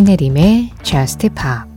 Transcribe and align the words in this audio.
신혜림의 0.00 0.70
Just 0.82 1.28
Pop 1.28 1.68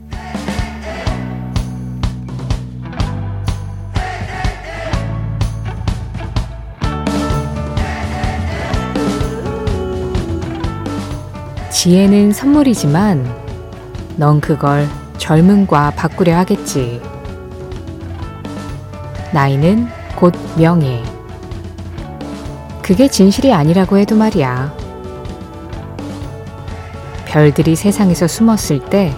지혜는 11.70 12.32
선물이지만 12.32 13.30
넌 14.16 14.40
그걸 14.40 14.88
젊음과 15.18 15.90
바꾸려 15.90 16.38
하겠지. 16.38 17.02
나이는 19.34 19.86
곧 20.16 20.32
명예. 20.56 21.02
그게 22.82 23.06
진실이 23.06 23.52
아니라고 23.52 23.98
해도 23.98 24.16
말이야. 24.16 24.83
별들이 27.34 27.74
세상에서 27.74 28.28
숨었을 28.28 28.78
때 28.90 29.12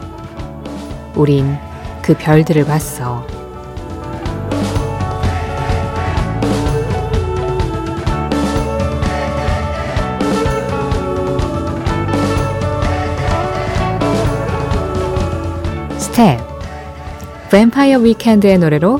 우린 1.15 1.55
그 2.01 2.17
별들을 2.17 2.65
봤어. 2.65 3.27
Step 15.99 16.41
Vampire 17.51 17.99
Weekend의 17.99 18.57
노래로 18.57 18.99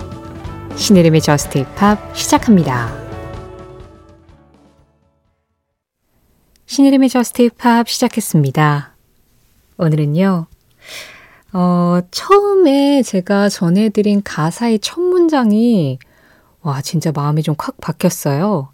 신혜림의 0.75 1.23
JUST 1.23 1.61
POP 1.61 2.15
시작합니다. 2.15 2.95
신이름의 6.67 7.09
저스트 7.09 7.45
힙합 7.45 7.89
시작했습니다. 7.89 8.96
오늘은요, 9.79 10.47
어, 11.53 12.01
처음에 12.11 13.03
제가 13.03 13.49
전해드린 13.49 14.23
가사의 14.23 14.79
첫 14.81 15.01
문장이, 15.01 15.99
와, 16.63 16.81
진짜 16.83 17.13
마음이 17.13 17.43
좀 17.43 17.55
콱 17.57 17.77
박혔어요. 17.81 18.71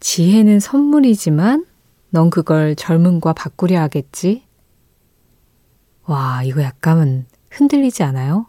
지혜는 0.00 0.60
선물이지만, 0.60 1.66
넌 2.10 2.30
그걸 2.30 2.76
젊음과 2.76 3.32
바꾸려 3.32 3.80
하겠지? 3.80 4.44
와, 6.06 6.42
이거 6.44 6.62
약간은 6.62 7.26
흔들리지 7.50 8.02
않아요? 8.04 8.46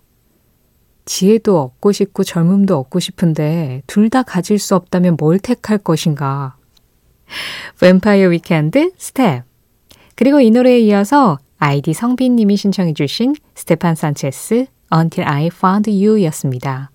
지혜도 1.06 1.60
얻고 1.62 1.92
싶고 1.92 2.24
젊음도 2.24 2.78
얻고 2.80 3.00
싶은데 3.00 3.84
둘 3.86 4.10
다 4.10 4.24
가질 4.24 4.58
수 4.58 4.76
없다면 4.76 5.18
뭘 5.20 5.38
택할 5.40 5.78
것인가? 5.78 6.58
Vampire 7.80 8.30
Weekend 8.30 8.94
Step. 8.98 9.44
그리고 10.16 10.40
이 10.40 10.50
노래에 10.50 10.80
이어서 10.80 11.38
아이디 11.58 11.94
성빈님이 11.94 12.58
신청해 12.58 12.94
주신 12.94 13.36
Stephen 13.56 13.96
Sanchez 13.96 14.66
Until 14.94 15.30
I 15.30 15.48
Found 15.48 15.90
You 15.90 16.24
였습니다. 16.26 16.92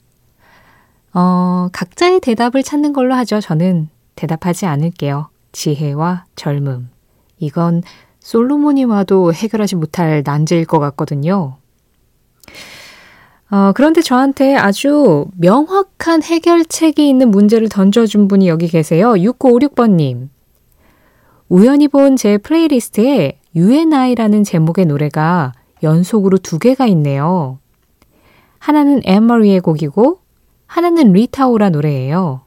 어, 1.12 1.68
각자의 1.72 2.20
대답을 2.20 2.62
찾는 2.62 2.92
걸로 2.92 3.14
하죠. 3.14 3.40
저는 3.40 3.88
대답하지 4.14 4.66
않을게요. 4.66 5.28
지혜와 5.52 6.26
젊음. 6.36 6.90
이건 7.38 7.82
솔로몬이 8.20 8.84
와도 8.84 9.32
해결하지 9.32 9.76
못할 9.76 10.22
난제일 10.24 10.66
것 10.66 10.78
같거든요. 10.78 11.56
어, 13.50 13.72
그런데 13.74 14.00
저한테 14.02 14.54
아주 14.54 15.26
명확한 15.36 16.22
해결책이 16.22 17.08
있는 17.08 17.30
문제를 17.32 17.68
던져준 17.68 18.28
분이 18.28 18.46
여기 18.46 18.68
계세요. 18.68 19.12
6956번님. 19.14 20.28
우연히 21.48 21.88
본 21.88 22.14
제 22.16 22.38
플레이리스트에 22.38 23.39
UNI라는 23.54 24.44
제목의 24.44 24.86
노래가 24.86 25.52
연속으로 25.82 26.38
두 26.38 26.58
개가 26.58 26.86
있네요. 26.86 27.58
하나는 28.58 29.00
앤 29.04 29.23
마리의 29.23 29.60
곡이고 29.60 30.20
하나는 30.66 31.12
리타 31.12 31.45
오라 31.45 31.70
노래예요. 31.70 32.42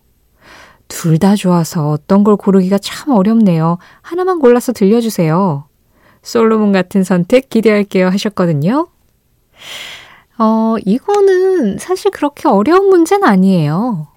둘 0.88 1.17
다 1.17 1.35
좋아서 1.35 1.89
어떤 1.89 2.23
걸 2.23 2.35
고르기가 2.35 2.77
참 2.77 3.13
어렵네요. 3.13 3.79
하나만 4.01 4.39
골라서 4.39 4.72
들려주세요. 4.72 5.66
솔로몬 6.22 6.72
같은 6.72 7.03
선택 7.03 7.50
기대할게요 7.50 8.07
하셨거든요. 8.07 8.88
어, 10.38 10.75
이거는 10.85 11.77
사실 11.79 12.11
그렇게 12.11 12.47
어려운 12.47 12.89
문제는 12.89 13.27
아니에요. 13.27 14.07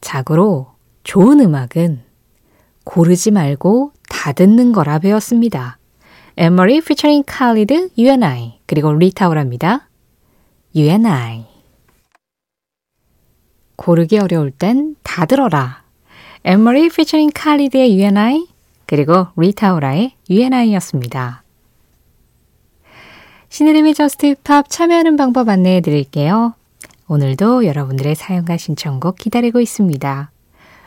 자고로 0.00 0.68
좋은 1.02 1.40
음악은 1.40 2.02
고르지 2.84 3.30
말고 3.30 3.92
다 4.08 4.32
듣는 4.32 4.72
거라 4.72 4.98
배웠습니다. 4.98 5.78
에머리 6.36 6.80
피처링 6.80 7.22
칼리드 7.26 7.90
UNI 7.96 8.58
그리고 8.66 8.92
리타오랍니다. 8.92 9.88
UNI 10.74 11.46
고르기 13.76 14.18
어려울 14.18 14.50
땐 14.50 14.96
다 15.04 15.26
들어라. 15.26 15.84
에머리 16.44 16.88
피처링 16.88 17.30
칼리드의 17.32 17.96
UNI 17.96 18.48
그리고 18.86 19.28
리타 19.36 19.71
오라의 19.71 20.14
You 20.28 20.45
and 20.45 20.61
I였습니다. 20.61 21.44
신혜림의 23.48 23.94
JUST 23.94 24.34
POP 24.42 24.68
참여하는 24.68 25.16
방법 25.16 25.48
안내해 25.48 25.80
드릴게요. 25.80 26.54
오늘도 27.06 27.64
여러분들의 27.64 28.16
사연과 28.16 28.56
신청곡 28.56 29.16
기다리고 29.16 29.60
있습니다. 29.60 30.32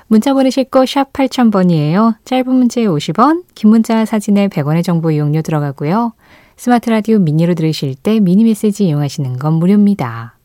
문자 0.09 0.33
보내실 0.33 0.65
곳 0.65 0.85
샵 0.85 1.11
8000번이에요. 1.11 2.15
짧은 2.23 2.47
문자에 2.47 2.85
50원, 2.85 3.43
긴 3.55 3.69
문자 3.69 4.05
사진에 4.05 4.47
100원의 4.47 4.83
정보 4.83 5.11
이용료 5.11 5.41
들어가고요. 5.41 6.13
스마트 6.55 6.89
라디오 6.89 7.19
미니로 7.19 7.55
들으실 7.55 7.93
때 7.95 8.21
미니 8.21 8.45
메시지 8.45 8.85
이용하시는 8.87 9.37
건 9.37 9.53
무료입니다. 9.55 10.37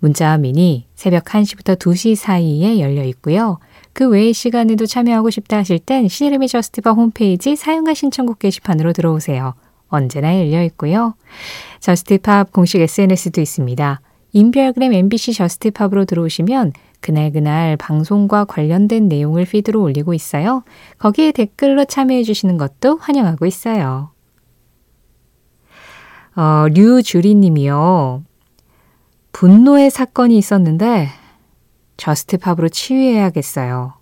문자와 0.00 0.36
미니 0.38 0.86
새벽 0.94 1.24
1시부터 1.24 1.78
2시 1.78 2.14
사이에 2.16 2.80
열려 2.80 3.02
있고요. 3.04 3.58
그 3.94 4.08
외의 4.08 4.34
시간에도 4.34 4.84
참여하고 4.84 5.30
싶다 5.30 5.56
하실 5.56 5.78
땐 5.78 6.08
신혜림의 6.08 6.48
JUST 6.48 6.75
POP 6.75 6.96
홈페이지 6.96 7.56
사연과 7.56 7.94
신청곡 7.94 8.38
게시판으로 8.38 8.92
들어오세요. 8.92 9.54
언제나 9.88 10.38
열려 10.38 10.62
있고요. 10.64 11.14
JUST 11.80 12.21
POP 12.21 12.52
공식 12.52 12.80
SNS도 12.80 13.40
있습니다. 13.40 14.00
인별그램 14.32 14.92
MBC 14.92 15.32
JUST 15.32 15.58
POP으로 15.58 16.04
들어오시면 16.04 16.72
그날그날 17.00 17.76
방송과 17.76 18.44
관련된 18.44 19.08
내용을 19.08 19.44
feed로 19.44 19.82
올리고 19.82 20.14
있어요. 20.14 20.64
거기에 20.98 21.32
댓글로 21.32 21.86
참여해 21.86 22.22
주시는 22.22 22.58
것도 22.58 22.98
환영하고 22.98 23.46
있어요. 23.46 24.10
어, 26.36 26.66
류주리 26.68 27.34
님이요. 27.34 28.22
분노의 29.32 29.90
사건이 29.90 30.36
있었는데 30.36 31.08
JUST 31.96 32.22
POP으로 32.22 32.68
치유해야겠어요. 32.68 33.94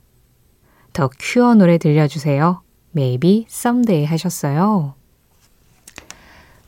더 0.92 1.10
큐어 1.18 1.54
노래 1.54 1.78
들려주세요. 1.78 2.62
Maybe 2.96 3.46
someday 3.48 4.04
하셨어요. 4.04 4.94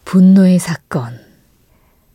분노의 0.05 0.59
사건. 0.59 1.19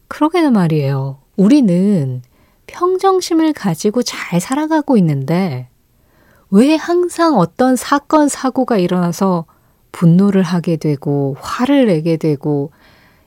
그러게는 0.07 0.53
말이에요. 0.53 1.24
우리는 1.35 2.21
평정심을 2.67 3.53
가지고 3.53 4.03
잘 4.03 4.39
살아가고 4.39 4.97
있는데 4.97 5.69
왜 6.49 6.75
항상 6.75 7.37
어떤 7.37 7.75
사건, 7.75 8.29
사고가 8.29 8.77
일어나서 8.77 9.45
분노를 9.91 10.43
하게 10.43 10.77
되고 10.77 11.35
화를 11.39 11.87
내게 11.87 12.17
되고 12.17 12.71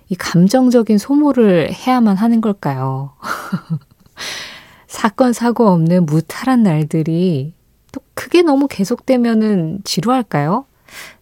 이 0.09 0.15
감정적인 0.15 0.99
소모를 0.99 1.73
해야만 1.73 2.17
하는 2.17 2.41
걸까요? 2.41 3.13
사건, 4.87 5.33
사고 5.33 5.69
없는 5.69 6.07
무탈한 6.07 6.63
날들이 6.63 7.53
또 7.93 8.01
그게 8.15 8.43
너무 8.43 8.69
계속되면은 8.69 9.81
지루할까요? 9.85 10.65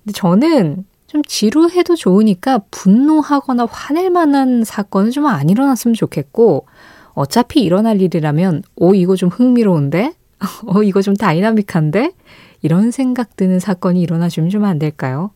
근데 0.05 0.12
저는 0.12 0.84
좀 1.16 1.22
지루해도 1.24 1.96
좋으니까 1.96 2.58
분노하거나 2.70 3.66
화낼 3.70 4.10
만한 4.10 4.64
사건은 4.64 5.10
좀 5.10 5.24
안 5.26 5.48
일어났으면 5.48 5.94
좋겠고, 5.94 6.66
어차피 7.14 7.62
일어날 7.62 8.02
일이라면, 8.02 8.62
오, 8.76 8.94
이거 8.94 9.16
좀 9.16 9.30
흥미로운데? 9.30 10.12
어, 10.66 10.82
이거 10.82 11.00
좀 11.00 11.16
dynamic한데? 11.16 12.12
이런 12.60 12.90
생각 12.90 13.34
드는 13.36 13.60
사건이 13.60 14.02
일어나주면 14.02 14.50
좀 14.50 14.64
안 14.66 14.78
될까요? 14.78 15.30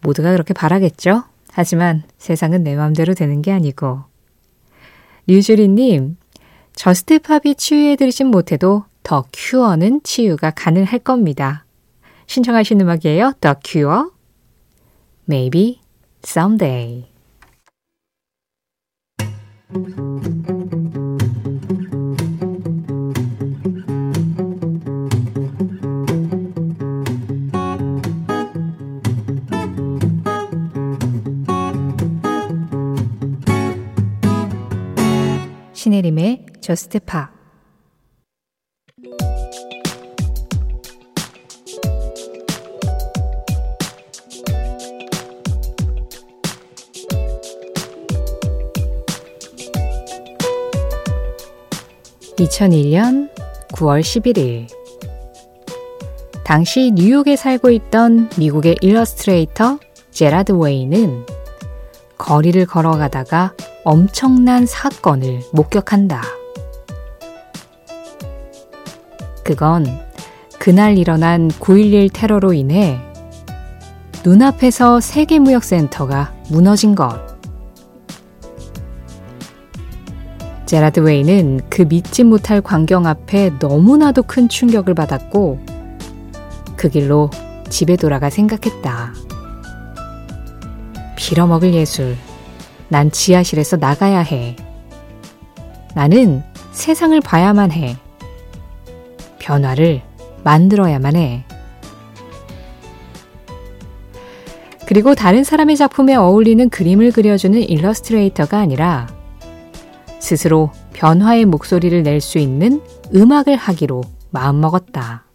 모두가 0.00 0.30
그렇게 0.30 0.54
바라겠죠? 0.54 1.24
하지만 1.50 2.04
세상은 2.18 2.62
내 2.62 2.76
맘대로 2.76 3.14
되는 3.14 3.42
게 3.42 3.50
아니고. 3.50 4.04
류주리님, 5.26 6.16
저스트팝이 6.76 7.56
치유해드리진 7.56 8.28
못해도 8.28 8.84
더 9.02 9.24
큐어는 9.32 10.02
치유가 10.04 10.52
가능할 10.52 11.00
겁니다. 11.00 11.64
신청하신 12.28 12.80
음악이에요. 12.80 13.32
더 13.40 13.56
큐어 13.64 14.13
Maybe 15.26 15.80
someday. 16.22 17.08
신혜림의 35.72 36.46
저스트 36.60 37.00
팝 37.00 37.33
(2001년 52.36 53.30
9월 53.72 54.00
11일) 54.00 54.66
당시 56.44 56.92
뉴욕에 56.94 57.36
살고 57.36 57.70
있던 57.70 58.28
미국의 58.38 58.76
일러스트레이터 58.80 59.78
제라드 60.10 60.52
웨이는 60.52 61.26
거리를 62.18 62.64
걸어가다가 62.66 63.54
엄청난 63.84 64.66
사건을 64.66 65.40
목격한다. 65.52 66.22
그건 69.42 69.86
그날 70.58 70.96
일어난 70.96 71.48
9.11 71.48 72.10
테러로 72.12 72.52
인해 72.52 72.98
눈앞에서 74.24 75.00
세계무역센터가 75.00 76.32
무너진 76.48 76.94
것. 76.94 77.33
제라드 80.74 80.98
웨이는 80.98 81.60
그 81.70 81.82
믿지 81.82 82.24
못할 82.24 82.60
광경 82.60 83.06
앞에 83.06 83.52
너무나도 83.60 84.24
큰 84.24 84.48
충격을 84.48 84.92
받았고, 84.94 85.60
그 86.74 86.88
길로 86.88 87.30
집에 87.68 87.94
돌아가 87.94 88.28
생각했다. 88.28 89.14
빌어먹을 91.14 91.74
예술. 91.74 92.16
난 92.88 93.12
지하실에서 93.12 93.76
나가야 93.76 94.18
해. 94.18 94.56
나는 95.94 96.42
세상을 96.72 97.20
봐야만 97.20 97.70
해. 97.70 97.96
변화를 99.38 100.02
만들어야만 100.42 101.14
해. 101.14 101.44
그리고 104.88 105.14
다른 105.14 105.44
사람의 105.44 105.76
작품에 105.76 106.16
어울리는 106.16 106.68
그림을 106.68 107.12
그려주는 107.12 107.62
일러스트레이터가 107.62 108.58
아니라 108.58 109.06
스스로 110.24 110.70
변화의 110.94 111.44
목소리를 111.44 112.02
낼 112.02 112.18
수 112.22 112.38
있는 112.38 112.80
음악을 113.14 113.56
하기로 113.56 114.00
마음먹었다. 114.30 115.26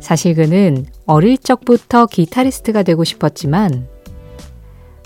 사실 0.00 0.34
그는 0.34 0.84
어릴 1.06 1.38
적부터 1.38 2.06
기타리스트가 2.06 2.82
되고 2.82 3.04
싶었지만 3.04 3.86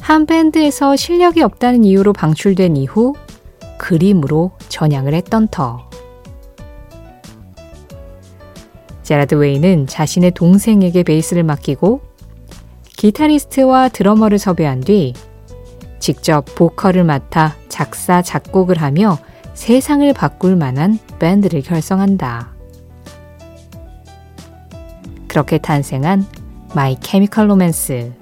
한 0.01 0.25
밴드에서 0.25 0.97
실력이 0.97 1.43
없다는 1.43 1.85
이유로 1.85 2.15
방출된 2.15 2.77
이후 2.77 3.13
그림으로 3.77 4.53
전향을 4.71 5.13
했던 5.13 5.49
터. 5.49 5.91
제라드 9.03 9.35
웨이는 9.35 9.87
자신의 9.87 10.31
동생에게 10.31 11.03
베이스를 11.03 11.43
맡기고 11.43 12.01
기타리스트와 12.97 13.91
드러머를 13.91 14.39
섭외한 14.39 14.81
뒤 14.81 15.13
직접 16.05 16.45
보컬을 16.55 17.03
맡아 17.03 17.57
작사, 17.71 18.21
작곡을 18.21 18.83
하며 18.83 19.17
세상을 19.55 20.13
바꿀 20.13 20.55
만한 20.55 20.99
밴드를 21.19 21.63
결성한다. 21.63 22.53
그렇게 25.27 25.57
탄생한 25.57 26.27
마이 26.75 26.99
케미컬 27.01 27.49
로맨스. 27.49 28.13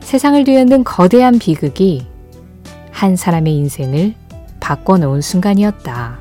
세상을 0.00 0.44
뒤흔든 0.44 0.84
거대한 0.84 1.38
비극이 1.38 2.06
한 2.90 3.16
사람의 3.16 3.56
인생을 3.56 4.14
바꿔놓은 4.60 5.22
순간이었다. 5.22 6.18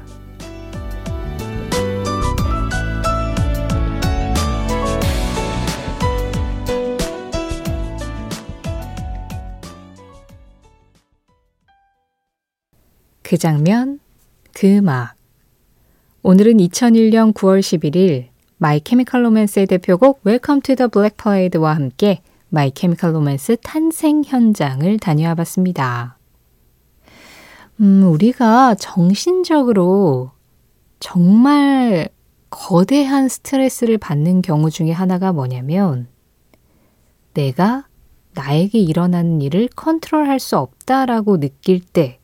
그 13.27 13.37
장면, 13.37 13.99
그 14.53 14.77
음악. 14.77 15.15
오늘은 16.23 16.59
2001년 16.59 17.33
9월 17.33 17.59
11일 17.59 18.27
마이 18.57 18.79
케미컬 18.79 19.25
로맨스의 19.25 19.67
대표곡 19.67 20.21
Welcome 20.25 20.61
to 20.61 20.75
the 20.77 20.89
Black 20.89 21.17
Parade와 21.21 21.75
함께 21.75 22.21
마이 22.47 22.71
케미컬 22.71 23.13
로맨스 23.13 23.57
탄생 23.63 24.23
현장을 24.25 24.97
다녀와 24.99 25.35
봤습니다. 25.35 26.17
음, 27.81 28.09
우리가 28.09 28.75
정신적으로 28.75 30.31
정말 31.01 32.07
거대한 32.49 33.27
스트레스를 33.27 33.97
받는 33.97 34.41
경우 34.41 34.69
중에 34.69 34.93
하나가 34.93 35.33
뭐냐면 35.33 36.07
내가 37.33 37.87
나에게 38.35 38.79
일어나는 38.79 39.41
일을 39.41 39.67
컨트롤할 39.75 40.39
수 40.39 40.57
없다라고 40.57 41.41
느낄 41.41 41.81
때 41.81 42.19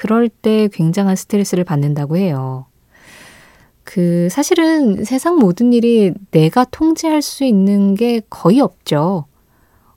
그럴 0.00 0.30
때 0.30 0.66
굉장한 0.72 1.14
스트레스를 1.14 1.62
받는다고 1.62 2.16
해요. 2.16 2.64
그 3.84 4.30
사실은 4.30 5.04
세상 5.04 5.36
모든 5.36 5.74
일이 5.74 6.14
내가 6.30 6.64
통제할 6.64 7.20
수 7.20 7.44
있는 7.44 7.94
게 7.94 8.22
거의 8.30 8.60
없죠. 8.60 9.26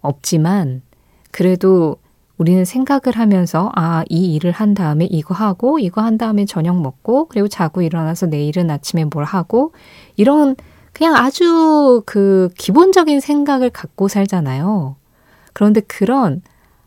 없지만 0.01 0.81
그래도 1.31 1.95
우리는 2.37 2.65
생각을 2.65 3.17
하면서 3.17 3.71
아, 3.75 4.03
이 4.09 4.35
일을 4.35 4.51
한 4.51 4.73
다음에 4.73 5.05
이거 5.05 5.33
하고 5.33 5.79
이거 5.79 6.01
한 6.01 6.17
다음에 6.17 6.43
저녁 6.43 6.81
먹고 6.81 7.29
그리고 7.29 7.47
자고 7.47 7.81
일어나서 7.81 8.25
내일은 8.25 8.69
아침에 8.69 9.05
뭘 9.05 9.23
하고 9.23 9.71
이런 10.17 10.57
그냥 10.91 11.15
아주 11.15 12.03
그 12.05 12.49
기본적인 12.57 13.21
생각을 13.21 13.69
갖고 13.69 14.09
살잖아요. 14.09 14.97
그런데 15.53 15.79
그런 15.79 16.41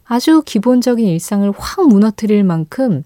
아주 0.09 0.43
기본적인 0.45 1.07
일상을 1.07 1.51
확 1.57 1.89
무너뜨릴 1.89 2.45
만큼 2.45 3.03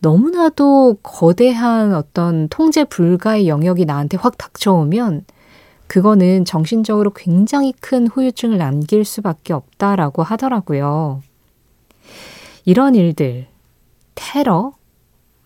너무나도 0.00 0.98
거대한 1.02 1.94
어떤 1.94 2.48
통제 2.48 2.84
불가의 2.84 3.48
영역이 3.48 3.84
나한테 3.84 4.16
확 4.16 4.38
닥쳐오면 4.38 5.24
그거는 5.88 6.44
정신적으로 6.44 7.10
굉장히 7.10 7.72
큰 7.80 8.06
후유증을 8.06 8.58
남길 8.58 9.04
수밖에 9.04 9.52
없다라고 9.52 10.22
하더라고요. 10.22 11.22
이런 12.64 12.94
일들, 12.94 13.46
테러, 14.14 14.72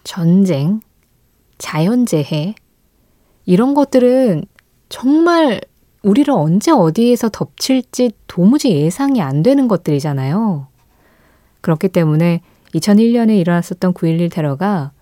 전쟁, 0.05 0.81
자연재해, 1.59 2.55
이런 3.47 3.75
것들은 3.75 4.45
정말 4.89 5.61
우리를 6.03 6.33
언제 6.33 6.73
어디에서 6.73 7.29
덮칠지 7.29 8.11
도무지 8.27 8.73
예상이 8.73 9.23
안 9.23 9.43
되는 9.43 9.69
것들이잖아요. 9.69 10.72
그렇기 11.63 11.89
때문에 11.89 12.43
2001년에 12.75 13.39
일어났었던 13.39 13.95
9.11 13.95 14.31
테러가 14.31 14.93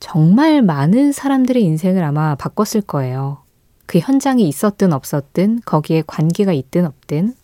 정말 0.00 0.62
많은 0.62 1.12
사람들의 1.12 1.62
인생을 1.62 2.02
아마 2.02 2.34
바꿨을 2.34 2.82
거예요. 2.86 3.38
그 3.86 3.98
현장에 3.98 4.42
있었든 4.42 4.92
없었든 4.92 5.60
거기에 5.64 6.02
관계가 6.06 6.52
있든 6.52 6.86
없든 6.86 7.34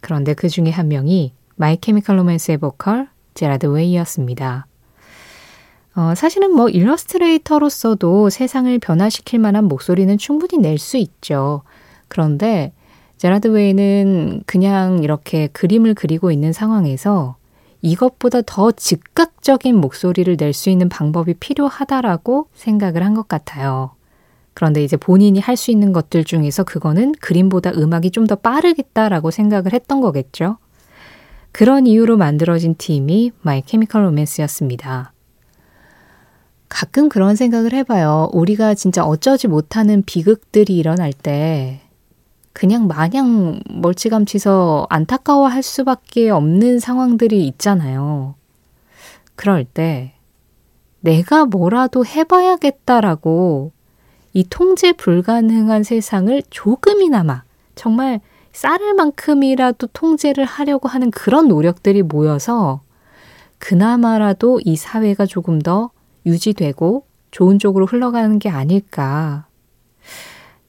그런데 0.00 0.34
그 0.34 0.48
중에 0.48 0.70
한 0.70 0.88
명이 0.88 1.34
마이 1.56 1.76
케미컬 1.76 2.18
로맨스의 2.18 2.58
보컬 2.58 3.08
제라드 3.34 3.66
웨이였습니다. 3.66 4.66
어, 5.96 6.14
사실은 6.14 6.54
뭐 6.54 6.68
일러스트레이터로서도 6.68 8.30
세상을 8.30 8.78
변화시킬 8.78 9.40
만한 9.40 9.64
목소리는 9.64 10.16
충분히 10.18 10.58
낼 10.58 10.78
수 10.78 10.96
있죠. 10.96 11.62
그런데 12.08 12.72
제라드 13.18 13.48
웨이는 13.48 14.44
그냥 14.46 15.02
이렇게 15.02 15.48
그림을 15.48 15.94
그리고 15.94 16.30
있는 16.30 16.52
상황에서 16.52 17.36
이것보다 17.82 18.42
더 18.42 18.70
즉각적인 18.72 19.76
목소리를 19.76 20.36
낼 20.38 20.52
수 20.52 20.68
있는 20.70 20.88
방법이 20.88 21.34
필요하다라고 21.34 22.48
생각을 22.54 23.02
한 23.04 23.14
것 23.14 23.28
같아요. 23.28 23.92
그런데 24.54 24.82
이제 24.84 24.96
본인이 24.96 25.38
할 25.40 25.56
수 25.56 25.70
있는 25.70 25.92
것들 25.92 26.24
중에서 26.24 26.64
그거는 26.64 27.12
그림보다 27.20 27.70
음악이 27.70 28.10
좀 28.10 28.26
더 28.26 28.34
빠르겠다라고 28.36 29.30
생각을 29.30 29.72
했던 29.72 30.00
거겠죠. 30.00 30.58
그런 31.52 31.86
이유로 31.86 32.16
만들어진 32.16 32.74
팀이 32.76 33.32
마이 33.42 33.62
케미컬 33.62 34.04
로맨스였습니다. 34.04 35.12
가끔 36.68 37.08
그런 37.08 37.34
생각을 37.34 37.72
해봐요. 37.72 38.28
우리가 38.32 38.74
진짜 38.74 39.04
어쩌지 39.04 39.48
못하는 39.48 40.02
비극들이 40.04 40.76
일어날 40.76 41.12
때 41.12 41.80
그냥 42.52 42.86
마냥 42.86 43.60
멀찌감치서 43.70 44.88
안타까워할 44.90 45.62
수밖에 45.62 46.30
없는 46.30 46.80
상황들이 46.80 47.46
있잖아요. 47.48 48.34
그럴 49.36 49.64
때 49.64 50.14
내가 51.00 51.46
뭐라도 51.46 52.04
해봐야겠다라고 52.04 53.72
이 54.32 54.44
통제 54.48 54.92
불가능한 54.92 55.82
세상을 55.82 56.42
조금이나마 56.50 57.42
정말 57.74 58.20
쌀을 58.52 58.94
만큼이라도 58.94 59.88
통제를 59.88 60.44
하려고 60.44 60.88
하는 60.88 61.10
그런 61.10 61.48
노력들이 61.48 62.02
모여서 62.02 62.82
그나마라도 63.58 64.60
이 64.64 64.76
사회가 64.76 65.26
조금 65.26 65.60
더 65.60 65.90
유지되고 66.26 67.06
좋은 67.30 67.58
쪽으로 67.58 67.86
흘러가는 67.86 68.38
게 68.38 68.48
아닐까. 68.48 69.46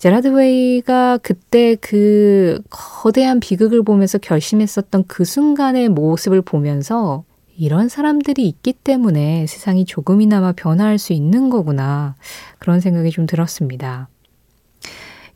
제라드 0.01 0.29
웨이가 0.29 1.19
그때 1.19 1.75
그 1.75 2.59
거대한 2.71 3.39
비극을 3.39 3.83
보면서 3.83 4.17
결심했었던 4.17 5.03
그 5.05 5.23
순간의 5.23 5.89
모습을 5.89 6.41
보면서 6.41 7.23
이런 7.55 7.87
사람들이 7.87 8.47
있기 8.47 8.73
때문에 8.73 9.45
세상이 9.45 9.85
조금이나마 9.85 10.53
변화할 10.53 10.97
수 10.97 11.13
있는 11.13 11.51
거구나. 11.51 12.15
그런 12.57 12.79
생각이 12.79 13.11
좀 13.11 13.27
들었습니다. 13.27 14.09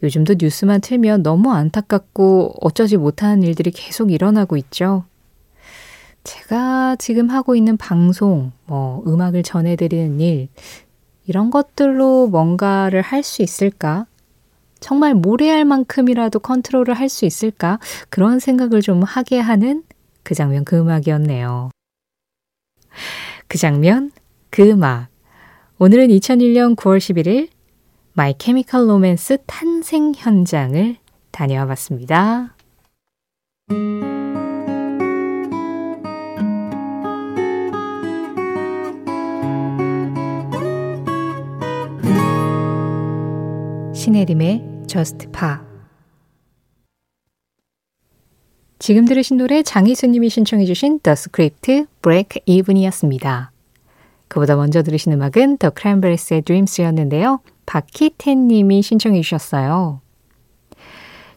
요즘도 0.01 0.37
뉴스만 0.39 0.81
틀면 0.81 1.21
너무 1.21 1.51
안타깝고 1.51 2.55
어쩌지 2.59 2.97
못하는 2.97 3.43
일들이 3.43 3.69
계속 3.69 4.11
일어나고 4.11 4.57
있죠. 4.57 5.05
제가 6.23 6.95
지금 6.95 7.29
하고 7.29 7.55
있는 7.55 7.77
방송, 7.77 8.51
뭐, 8.65 9.03
음악을 9.05 9.43
전해드리는 9.43 10.19
일, 10.19 10.47
이런 11.27 11.51
것들로 11.51 12.25
뭔가를 12.29 13.03
할 13.03 13.21
수 13.21 13.43
있을까? 13.43 14.07
정말 14.79 15.13
모래알 15.13 15.65
만큼이라도 15.65 16.39
컨트롤을 16.39 16.93
할 16.93 17.09
수 17.09 17.25
있을까? 17.25 17.79
그런 18.09 18.39
생각을 18.39 18.81
좀 18.81 19.03
하게 19.03 19.39
하는 19.39 19.83
그 20.23 20.33
장면, 20.35 20.65
그 20.65 20.77
음악이었네요. 20.77 21.69
그 23.47 23.57
장면, 23.57 24.11
그 24.49 24.69
음악. 24.69 25.07
오늘은 25.77 26.07
2001년 26.07 26.75
9월 26.75 26.97
11일 26.97 27.49
마이 28.13 28.33
케미컬 28.37 28.89
로맨스 28.89 29.39
탄생 29.45 30.13
현장을 30.15 30.95
다녀와 31.31 31.67
봤습니다. 31.67 32.55
신혜림의 44.05 44.61
Just 44.85 45.29
Pa 45.31 45.55
지금 48.77 49.05
들으신 49.05 49.37
노래 49.37 49.63
장희수님이 49.63 50.29
신청해 50.29 50.65
주신 50.65 50.99
The 50.99 51.13
Script 51.13 51.85
Break 52.03 52.41
Even이었습니다. 52.45 53.51
그보다 54.27 54.57
먼저 54.57 54.83
들으신 54.83 55.11
음악은 55.11 55.57
The 55.57 55.71
Cranberries의 55.75 56.43
Dreams였는데요. 56.43 57.39
박희태 57.65 58.35
님이 58.35 58.83
신청해 58.83 59.21
주셨어요. 59.21 60.01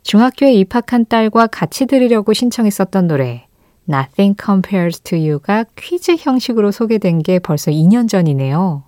중학교에 0.02 0.52
입학한 0.52 1.06
딸과 1.06 1.46
같이 1.46 1.86
들으려고 1.86 2.34
신청했었던 2.34 3.08
노래 3.08 3.46
Nothing 3.88 4.36
Compares 4.38 5.00
to 5.00 5.18
You가 5.18 5.64
퀴즈 5.74 6.16
형식으로 6.18 6.70
소개된 6.70 7.22
게 7.22 7.38
벌써 7.38 7.70
2년 7.70 8.10
전이네요. 8.10 8.82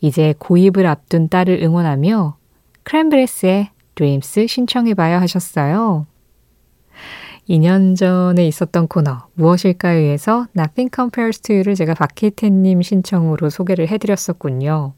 이제 0.00 0.34
고입을 0.40 0.86
앞둔 0.86 1.28
딸을 1.28 1.62
응원하며 1.62 2.38
크랜브레스의 2.84 3.70
Dreams 3.94 4.46
신청해봐요 4.46 5.18
하셨어요. 5.18 6.06
2년 7.48 7.96
전에 7.96 8.46
있었던 8.46 8.88
코너 8.88 9.28
무엇일까요에서 9.34 10.46
Nothing 10.56 10.90
Compares 10.94 11.40
to 11.40 11.56
You를 11.56 11.74
제가 11.74 11.94
박혜태님 11.94 12.80
신청으로 12.80 13.50
소개를 13.50 13.88
해드렸었군요. 13.88 14.94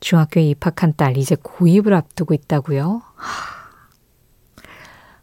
중학교에 0.00 0.42
입학한 0.50 0.94
딸 0.96 1.16
이제 1.16 1.36
고입을 1.40 1.94
앞두고 1.94 2.34
있다고요? 2.34 3.02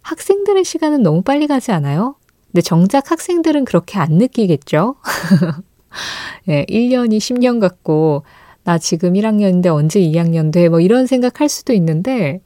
학생들의 0.01 0.63
시간은 0.63 1.03
너무 1.03 1.21
빨리 1.21 1.47
가지 1.47 1.71
않아요? 1.71 2.15
근데 2.47 2.61
정작 2.61 3.11
학생들은 3.11 3.65
그렇게 3.65 3.99
안 3.99 4.13
느끼겠죠? 4.13 4.95
예, 6.49 6.65
1년이 6.65 7.17
10년 7.17 7.59
같고 7.59 8.23
나 8.63 8.77
지금 8.77 9.13
1학년인데 9.13 9.67
언제 9.67 9.99
2학년 9.99 10.51
돼? 10.51 10.69
뭐 10.69 10.79
이런 10.79 11.07
생각할 11.07 11.49
수도 11.49 11.73
있는데 11.73 12.41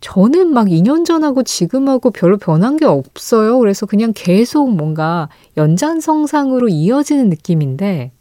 저는 0.00 0.52
막 0.52 0.68
2년 0.68 1.04
전하고 1.04 1.42
지금하고 1.42 2.10
별로 2.10 2.38
변한 2.38 2.76
게 2.76 2.86
없어요. 2.86 3.58
그래서 3.58 3.86
그냥 3.86 4.12
계속 4.14 4.74
뭔가 4.74 5.28
연장성상으로 5.56 6.68
이어지는 6.68 7.28
느낌인데 7.28 8.12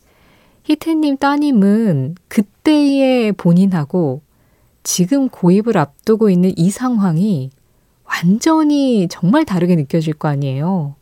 희태님 0.63 1.17
따님은 1.17 2.15
그때의 2.27 3.31
본인하고 3.33 4.21
지금 4.83 5.29
고입을 5.29 5.77
앞두고 5.77 6.29
있는 6.29 6.51
이 6.55 6.69
상황이 6.69 7.49
완전히 8.03 9.07
정말 9.09 9.45
다르게 9.45 9.75
느껴질 9.75 10.13
거 10.13 10.27
아니에요. 10.27 10.95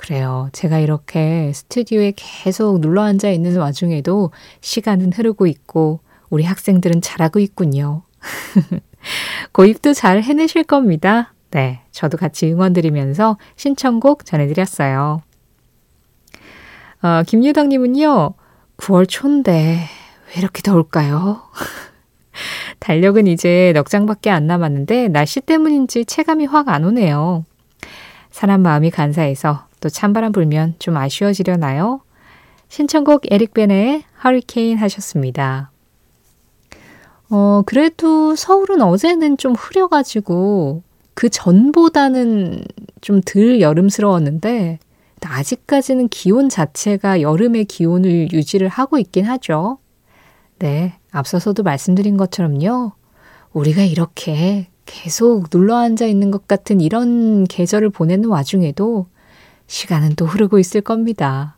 그래요. 0.00 0.48
제가 0.52 0.78
이렇게 0.78 1.52
스튜디오에 1.52 2.14
계속 2.16 2.80
눌러 2.80 3.02
앉아 3.02 3.28
있는 3.28 3.58
와중에도 3.58 4.30
시간은 4.62 5.12
흐르고 5.12 5.46
있고 5.46 6.00
우리 6.30 6.42
학생들은 6.42 7.02
잘하고 7.02 7.38
있군요. 7.38 8.00
고입도 9.52 9.92
잘 9.92 10.22
해내실 10.22 10.64
겁니다. 10.64 11.34
네. 11.50 11.82
저도 11.90 12.16
같이 12.16 12.50
응원드리면서 12.50 13.36
신청곡 13.56 14.24
전해드렸어요. 14.24 15.20
어, 17.02 17.22
김유덕님은요, 17.26 18.32
9월 18.78 19.06
초인데 19.06 19.52
왜 19.52 20.38
이렇게 20.38 20.62
더울까요? 20.62 21.42
달력은 22.80 23.26
이제 23.26 23.72
넉 23.74 23.90
장밖에 23.90 24.30
안 24.30 24.46
남았는데 24.46 25.08
날씨 25.08 25.42
때문인지 25.42 26.06
체감이 26.06 26.46
확 26.46 26.70
안 26.70 26.86
오네요. 26.86 27.44
사람 28.30 28.62
마음이 28.62 28.90
간사해서 28.90 29.68
또 29.80 29.88
찬바람 29.88 30.32
불면 30.32 30.74
좀 30.78 30.96
아쉬워지려나요? 30.96 32.00
신청곡 32.68 33.22
에릭 33.30 33.54
베네의 33.54 34.04
허리케인 34.22 34.78
하셨습니다. 34.78 35.70
어, 37.30 37.62
그래도 37.66 38.36
서울은 38.36 38.82
어제는 38.82 39.36
좀 39.38 39.54
흐려가지고 39.54 40.82
그 41.14 41.28
전보다는 41.28 42.64
좀 43.00 43.20
덜 43.24 43.60
여름스러웠는데 43.60 44.78
아직까지는 45.22 46.08
기온 46.08 46.48
자체가 46.48 47.20
여름의 47.20 47.66
기온을 47.66 48.32
유지를 48.32 48.68
하고 48.68 48.98
있긴 48.98 49.26
하죠. 49.26 49.78
네, 50.58 50.94
앞서서도 51.12 51.62
말씀드린 51.62 52.16
것처럼요. 52.16 52.92
우리가 53.52 53.82
이렇게 53.82 54.68
계속 54.86 55.50
눌러 55.50 55.76
앉아 55.76 56.06
있는 56.06 56.30
것 56.30 56.48
같은 56.48 56.80
이런 56.80 57.44
계절을 57.44 57.90
보내는 57.90 58.28
와중에도 58.28 59.06
시간은 59.70 60.16
또 60.16 60.26
흐르고 60.26 60.58
있을 60.58 60.80
겁니다. 60.80 61.56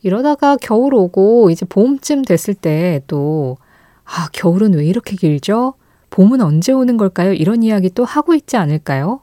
이러다가 0.00 0.56
겨울 0.56 0.94
오고 0.94 1.50
이제 1.50 1.66
봄쯤 1.66 2.22
됐을 2.22 2.54
때 2.54 3.02
또, 3.08 3.58
아, 4.04 4.28
겨울은 4.32 4.74
왜 4.74 4.86
이렇게 4.86 5.16
길죠? 5.16 5.74
봄은 6.10 6.40
언제 6.40 6.72
오는 6.72 6.96
걸까요? 6.96 7.32
이런 7.32 7.64
이야기 7.64 7.90
또 7.90 8.04
하고 8.04 8.32
있지 8.34 8.56
않을까요? 8.56 9.22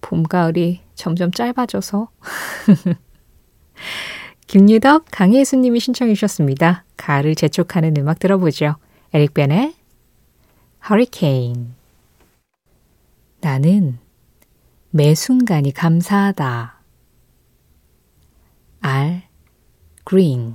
봄, 0.00 0.22
가을이 0.22 0.82
점점 0.94 1.32
짧아져서. 1.32 2.08
김유덕, 4.46 5.06
강혜수님이 5.10 5.80
신청해 5.80 6.14
주셨습니다. 6.14 6.84
가을을 6.96 7.34
재촉하는 7.34 7.96
음악 7.98 8.20
들어보죠. 8.20 8.76
에릭 9.12 9.34
벤의 9.34 9.74
Hurricane. 10.84 11.70
나는 13.40 13.98
매 14.90 15.16
순간이 15.16 15.72
감사하다. 15.72 16.76
알 18.86 19.24
그린 20.06 20.54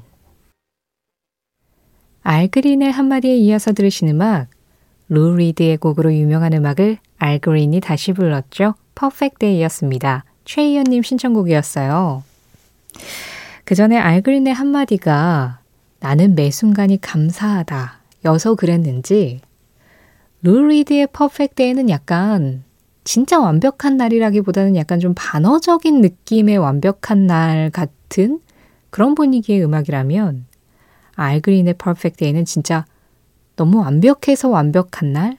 알 2.24 2.48
그린의 2.48 2.90
한마디에 2.90 3.36
이어서 3.36 3.74
들으신 3.74 4.08
음악 4.08 4.48
루 5.10 5.36
리드의 5.36 5.76
곡으로 5.76 6.14
유명한 6.14 6.54
음악을 6.54 7.00
알 7.18 7.40
그린이 7.40 7.82
다시 7.82 8.14
불렀죠. 8.14 8.76
Perfect 8.96 9.40
Day였습니다. 9.40 10.24
최희연님 10.46 11.04
신청곡이었어요. 11.04 12.24
그 13.66 13.76
전에 13.76 13.98
알 13.98 14.22
그린의 14.22 14.54
한마디가 14.54 15.60
나는 16.00 16.34
매 16.36 16.50
순간이 16.50 17.02
감사하다 17.02 18.00
여서 18.24 18.56
그랬는지 18.56 19.42
루 20.44 20.66
리드의 20.66 21.08
Perfect 21.12 21.56
Day는 21.56 21.90
약간 21.90 22.64
진짜 23.04 23.38
완벽한 23.38 23.98
날이라기보다는 23.98 24.78
약간 24.78 25.02
좀 25.02 25.14
반어적인 25.14 26.00
느낌의 26.00 26.58
완벽한 26.58 27.28
날 27.28 27.70
같은 27.70 28.40
그런 28.92 29.16
분위기의 29.16 29.64
음악이라면 29.64 30.46
알 31.16 31.27
그린의 31.27 31.74
Perfect 31.76 32.18
Day는 32.18 32.46
진짜 32.46 32.86
너무 33.56 33.80
완벽해서 33.80 34.50
완벽한 34.50 35.14
날 35.14 35.38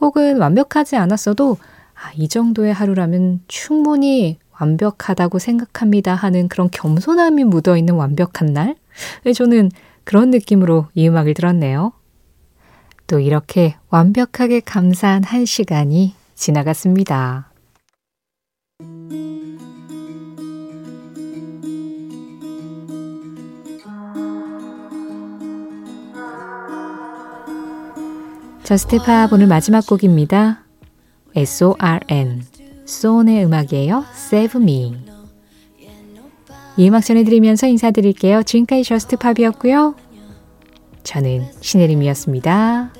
혹은 0.00 0.38
완벽하지 0.38 0.96
않았어도 0.96 1.58
아, 1.94 2.12
이 2.14 2.28
정도의 2.28 2.72
하루라면 2.72 3.40
충분히 3.48 4.38
완벽하다고 4.58 5.38
생각합니다 5.38 6.14
하는 6.14 6.48
그런 6.48 6.70
겸손함이 6.70 7.44
묻어있는 7.44 7.94
완벽한 7.94 8.52
날? 8.52 8.76
저는 9.34 9.70
그런 10.04 10.30
느낌으로 10.30 10.86
이 10.94 11.08
음악을 11.08 11.34
들었네요. 11.34 11.92
또 13.06 13.20
이렇게 13.20 13.76
완벽하게 13.88 14.60
감사한 14.60 15.24
한 15.24 15.44
시간이 15.44 16.14
지나갔습니다. 16.34 17.50
Just 28.66 29.04
Pop 29.04 29.32
오늘 29.32 29.46
마지막 29.46 29.86
곡입니다. 29.86 30.64
S-O-R-N 31.36 32.42
손의 32.84 33.44
음악이에요. 33.44 34.04
Save 34.12 34.60
Me 34.60 34.96
이 36.76 36.88
음악 36.88 37.04
전해드리면서 37.04 37.68
인사드릴게요. 37.68 38.42
지금까지 38.42 38.82
저스트팝이었고요. 38.82 39.94
저는 41.04 41.46
신혜림이었습니다. 41.60 42.90